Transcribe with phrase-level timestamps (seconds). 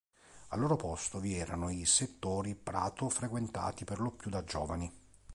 [0.47, 4.91] Al loro posto vi erano i settori "prato" frequentati per lo più da giovani.